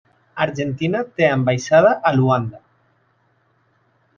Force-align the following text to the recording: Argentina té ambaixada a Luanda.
Argentina 0.45 1.01
té 1.19 1.27
ambaixada 1.33 1.91
a 2.11 2.15
Luanda. 2.17 2.63